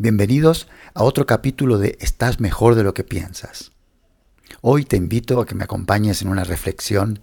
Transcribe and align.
Bienvenidos 0.00 0.68
a 0.94 1.02
otro 1.02 1.26
capítulo 1.26 1.76
de 1.76 1.98
Estás 1.98 2.38
mejor 2.38 2.76
de 2.76 2.84
lo 2.84 2.94
que 2.94 3.02
piensas. 3.02 3.72
Hoy 4.60 4.84
te 4.84 4.96
invito 4.96 5.40
a 5.40 5.44
que 5.44 5.56
me 5.56 5.64
acompañes 5.64 6.22
en 6.22 6.28
una 6.28 6.44
reflexión, 6.44 7.18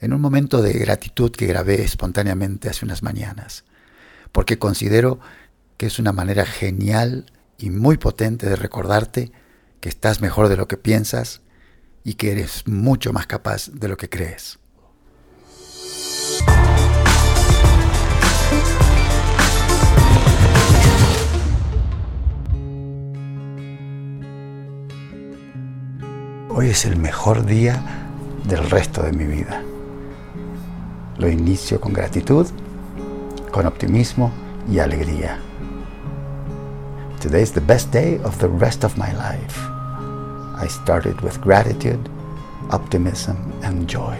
en 0.00 0.12
un 0.12 0.20
momento 0.20 0.60
de 0.60 0.74
gratitud 0.74 1.30
que 1.30 1.46
grabé 1.46 1.80
espontáneamente 1.82 2.68
hace 2.68 2.84
unas 2.84 3.02
mañanas, 3.02 3.64
porque 4.32 4.58
considero 4.58 5.18
que 5.78 5.86
es 5.86 5.98
una 5.98 6.12
manera 6.12 6.44
genial 6.44 7.24
y 7.56 7.70
muy 7.70 7.96
potente 7.96 8.50
de 8.50 8.56
recordarte 8.56 9.32
que 9.80 9.88
estás 9.88 10.20
mejor 10.20 10.50
de 10.50 10.58
lo 10.58 10.68
que 10.68 10.76
piensas 10.76 11.40
y 12.04 12.16
que 12.16 12.32
eres 12.32 12.68
mucho 12.68 13.14
más 13.14 13.26
capaz 13.28 13.70
de 13.72 13.88
lo 13.88 13.96
que 13.96 14.10
crees. 14.10 14.58
Hoy 26.60 26.68
es 26.68 26.84
el 26.84 26.98
mejor 26.98 27.46
día 27.46 27.82
del 28.44 28.68
resto 28.68 29.02
de 29.02 29.12
mi 29.12 29.24
vida. 29.24 29.62
Lo 31.16 31.26
inicio 31.26 31.80
con 31.80 31.94
gratitud, 31.94 32.46
con 33.50 33.64
optimismo 33.64 34.30
y 34.70 34.78
alegría. 34.78 35.38
Today 37.18 37.42
is 37.42 37.52
the 37.52 37.62
best 37.62 37.90
day 37.94 38.20
of 38.24 38.36
the 38.40 38.46
rest 38.46 38.84
of 38.84 38.94
my 38.98 39.10
life. 39.10 39.58
I 40.62 40.68
started 40.68 41.18
with 41.22 41.40
gratitude, 41.40 42.10
optimism 42.70 43.36
and 43.62 43.88
joy. 43.88 44.18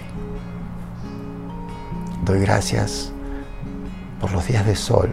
Doy 2.24 2.40
gracias 2.40 3.12
por 4.18 4.32
los 4.32 4.46
días 4.46 4.64
de 4.64 4.76
sol 4.76 5.10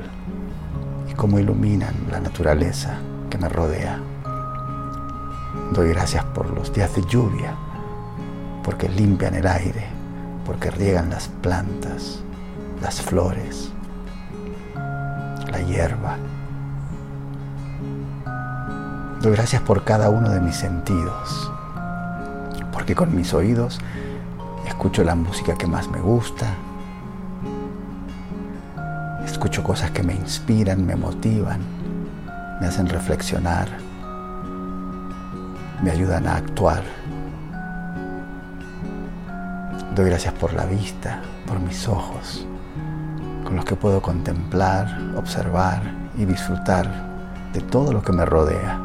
y 1.11 1.13
cómo 1.15 1.39
iluminan 1.39 1.93
la 2.09 2.21
naturaleza 2.21 2.97
que 3.29 3.37
me 3.37 3.49
rodea. 3.49 3.99
Doy 5.71 5.89
gracias 5.89 6.23
por 6.25 6.49
los 6.49 6.73
días 6.73 6.95
de 6.95 7.03
lluvia, 7.03 7.53
porque 8.63 8.89
limpian 8.89 9.35
el 9.35 9.47
aire, 9.47 9.87
porque 10.45 10.71
riegan 10.71 11.09
las 11.09 11.27
plantas, 11.27 12.19
las 12.81 13.01
flores, 13.01 13.71
la 15.51 15.61
hierba. 15.61 16.17
Doy 19.21 19.31
gracias 19.31 19.61
por 19.61 19.83
cada 19.83 20.09
uno 20.09 20.29
de 20.29 20.39
mis 20.39 20.55
sentidos, 20.55 21.51
porque 22.71 22.95
con 22.95 23.15
mis 23.15 23.33
oídos 23.33 23.79
escucho 24.67 25.03
la 25.03 25.15
música 25.15 25.55
que 25.55 25.67
más 25.67 25.89
me 25.89 25.99
gusta, 25.99 26.47
escucho 29.25 29.63
cosas 29.63 29.91
que 29.91 30.03
me 30.03 30.13
inspiran, 30.13 30.85
me 30.85 30.95
motivan, 30.95 31.59
me 32.59 32.67
hacen 32.67 32.87
reflexionar 32.87 33.67
me 35.81 35.91
ayudan 35.91 36.27
a 36.27 36.37
actuar. 36.37 36.83
Doy 39.95 40.09
gracias 40.09 40.33
por 40.33 40.53
la 40.53 40.65
vista, 40.65 41.21
por 41.45 41.59
mis 41.59 41.87
ojos, 41.87 42.45
con 43.43 43.55
los 43.55 43.65
que 43.65 43.75
puedo 43.75 44.01
contemplar, 44.01 44.87
observar 45.15 45.81
y 46.17 46.25
disfrutar 46.25 46.87
de 47.53 47.61
todo 47.61 47.93
lo 47.93 48.01
que 48.01 48.11
me 48.11 48.25
rodea, 48.25 48.79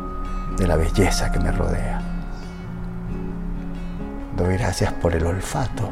de 0.57 0.67
la 0.67 0.77
belleza 0.77 1.31
que 1.33 1.41
me 1.41 1.53
rodea. 1.53 2.01
Doy 4.37 4.57
gracias 4.57 4.93
por 4.95 5.15
el 5.15 5.27
olfato, 5.27 5.91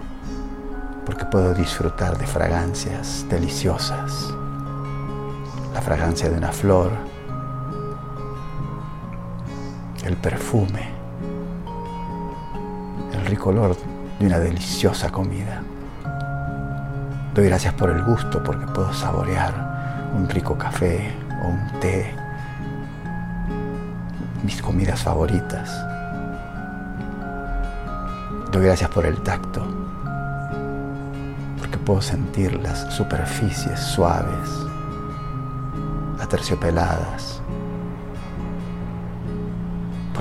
porque 1.04 1.24
puedo 1.24 1.54
disfrutar 1.54 2.16
de 2.16 2.26
fragancias 2.26 3.26
deliciosas. 3.28 4.32
La 5.74 5.82
fragancia 5.82 6.30
de 6.30 6.38
una 6.38 6.52
flor, 6.52 6.92
el 10.04 10.16
perfume, 10.16 10.88
el 13.12 13.26
rico 13.26 13.50
olor 13.50 13.76
de 14.18 14.26
una 14.26 14.38
deliciosa 14.38 15.10
comida. 15.10 15.62
Doy 17.34 17.46
gracias 17.46 17.74
por 17.74 17.90
el 17.90 18.02
gusto 18.02 18.42
porque 18.42 18.66
puedo 18.66 18.92
saborear 18.92 20.10
un 20.16 20.28
rico 20.28 20.56
café 20.56 21.12
o 21.44 21.48
un 21.48 21.80
té, 21.80 22.14
mis 24.42 24.60
comidas 24.62 25.02
favoritas. 25.02 25.70
Doy 28.50 28.64
gracias 28.64 28.90
por 28.90 29.06
el 29.06 29.20
tacto, 29.22 29.64
porque 31.58 31.78
puedo 31.78 32.00
sentir 32.00 32.58
las 32.60 32.92
superficies 32.92 33.78
suaves, 33.78 34.50
aterciopeladas, 36.20 37.39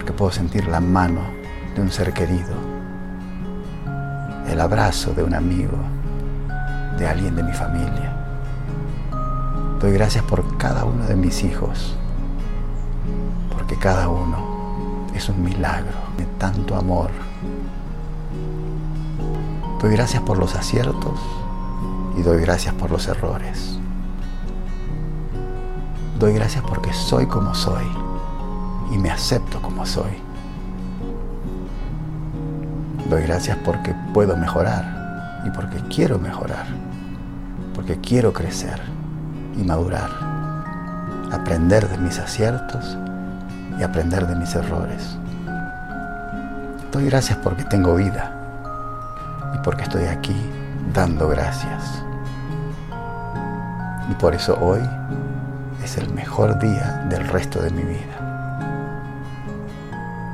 porque 0.10 0.18
puedo 0.18 0.32
sentir 0.32 0.68
la 0.68 0.80
mano 0.80 1.22
de 1.76 1.82
un 1.84 1.92
ser 1.92 2.12
querido, 2.14 2.56
el 4.48 4.60
abrazo 4.60 5.14
de 5.14 5.22
un 5.22 5.36
amigo, 5.36 5.78
de 6.98 7.08
alguien 7.08 7.36
de 7.36 7.44
mi 7.44 7.54
familia. 7.54 8.16
Doy 9.80 9.92
gracias 9.92 10.24
por 10.24 10.58
cada 10.58 10.84
uno 10.84 11.06
de 11.06 11.16
mis 11.16 11.44
hijos, 11.44 11.96
porque 13.54 13.78
cada 13.78 14.10
uno 14.10 15.06
es 15.14 15.30
un 15.30 15.44
milagro 15.44 16.00
de 16.18 16.26
tanto 16.40 16.76
amor. 16.76 17.12
Doy 19.80 19.92
gracias 19.92 20.24
por 20.24 20.40
los 20.40 20.56
aciertos 20.56 21.20
y 22.18 22.24
doy 22.24 22.42
gracias 22.42 22.74
por 22.74 22.90
los 22.90 23.08
errores. 23.08 23.78
Doy 26.18 26.34
gracias 26.34 26.64
porque 26.68 26.94
soy 26.94 27.28
como 27.28 27.54
soy 27.54 28.09
y 28.92 28.98
me 28.98 29.12
acepto 29.12 29.62
como 29.62 29.86
soy. 29.86 30.12
Doy 33.10 33.24
gracias 33.24 33.58
porque 33.66 33.96
puedo 34.14 34.36
mejorar 34.36 35.42
y 35.46 35.50
porque 35.52 35.78
quiero 35.94 36.20
mejorar, 36.20 36.66
porque 37.74 38.00
quiero 38.00 38.34
crecer 38.34 38.80
y 39.58 39.64
madurar, 39.64 40.10
aprender 41.32 41.88
de 41.88 41.98
mis 41.98 42.20
aciertos 42.20 42.98
y 43.80 43.84
aprender 43.84 44.28
de 44.28 44.36
mis 44.36 44.54
errores. 44.56 45.18
Doy 46.92 47.06
gracias 47.06 47.38
porque 47.40 47.64
tengo 47.64 47.96
vida 47.96 48.32
y 49.56 49.58
porque 49.64 49.84
estoy 49.84 50.06
aquí 50.06 50.36
dando 50.94 51.30
gracias. 51.30 52.04
Y 54.10 54.14
por 54.16 54.34
eso 54.34 54.58
hoy 54.60 54.82
es 55.84 55.98
el 55.98 56.12
mejor 56.14 56.60
día 56.60 57.06
del 57.10 57.28
resto 57.28 57.62
de 57.62 57.70
mi 57.70 57.84
vida 57.84 58.39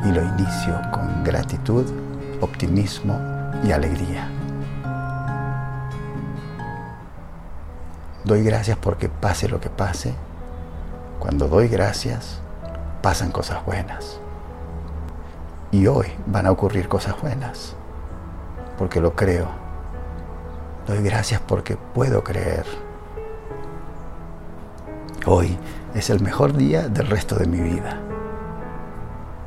y 0.06 0.12
lo 0.12 0.22
inicio 0.22 0.80
con 0.92 1.24
gratitud, 1.24 1.86
optimismo 2.40 3.20
y 3.64 3.72
alegría. 3.72 4.30
Doy 8.24 8.44
gracias 8.44 8.78
porque 8.78 9.10
pase 9.10 9.48
lo 9.50 9.60
que 9.60 9.70
pase. 9.70 10.14
Cuando 11.20 11.48
doy 11.48 11.68
gracias, 11.68 12.40
pasan 13.02 13.32
cosas 13.32 13.66
buenas. 13.66 14.20
Y 15.72 15.88
hoy 15.88 16.08
van 16.28 16.46
a 16.46 16.52
ocurrir 16.52 16.88
cosas 16.88 17.20
buenas, 17.22 17.76
porque 18.78 19.02
lo 19.02 19.16
creo. 19.16 19.48
Doy 20.88 21.02
gracias 21.04 21.42
porque 21.42 21.78
puedo 21.78 22.24
creer. 22.24 22.66
Hoy 25.26 25.58
es 25.96 26.12
el 26.12 26.22
mejor 26.22 26.54
día 26.54 26.88
del 26.88 27.08
resto 27.08 27.36
de 27.36 27.48
mi 27.48 27.60
vida. 27.60 28.00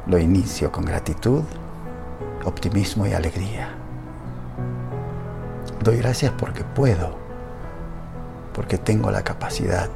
Lo 0.08 0.16
inicio 0.18 0.72
con 0.72 0.86
gratitud, 0.86 1.42
optimismo 2.46 3.06
y 3.06 3.12
alegría. 3.12 3.68
Doy 5.84 5.98
gracias 5.98 6.32
porque 6.32 6.64
puedo, 6.64 7.18
porque 8.54 8.78
tengo 8.78 9.10
la 9.10 9.20
capacidad. 9.20 9.90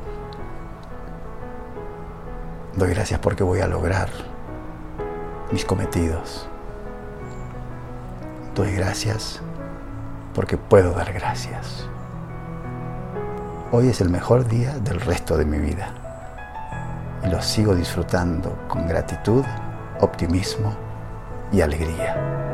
Doy 2.77 2.91
gracias 2.91 3.21
porque 3.21 3.43
voy 3.43 3.61
a 3.61 3.67
lograr 3.67 4.11
mis 5.51 5.65
cometidos. 5.65 6.47
Doy 8.55 8.73
gracias 8.75 9.41
porque 10.35 10.59
puedo 10.59 10.93
dar 10.93 11.11
gracias. 11.15 11.89
Hoy 13.71 13.89
es 13.89 14.03
el 14.03 14.11
mejor 14.11 14.47
día 14.47 14.79
del 14.79 15.01
resto 15.01 15.39
de 15.39 15.47
mi 15.47 15.57
vida 15.57 15.89
y 17.25 17.29
lo 17.29 17.41
sigo 17.41 17.75
disfrutando 17.75 18.59
con 18.69 18.87
gratitud 18.87 19.43
optimismo 20.03 20.77
y 21.53 21.61
alegría. 21.61 22.52